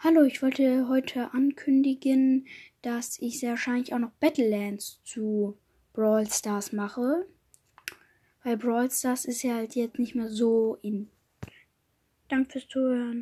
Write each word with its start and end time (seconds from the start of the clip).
Hallo, 0.00 0.22
ich 0.22 0.42
wollte 0.42 0.86
heute 0.86 1.34
ankündigen, 1.34 2.46
dass 2.82 3.18
ich 3.18 3.40
sehr 3.40 3.50
wahrscheinlich 3.50 3.92
auch 3.92 3.98
noch 3.98 4.12
Battlelands 4.20 5.00
zu 5.02 5.58
Brawl 5.92 6.24
Stars 6.30 6.72
mache. 6.72 7.26
Weil 8.44 8.56
Brawl 8.58 8.92
Stars 8.92 9.24
ist 9.24 9.42
ja 9.42 9.54
halt 9.56 9.74
jetzt 9.74 9.98
nicht 9.98 10.14
mehr 10.14 10.28
so 10.28 10.78
in. 10.82 11.10
Danke 12.28 12.52
fürs 12.52 12.68
Zuhören. 12.68 13.16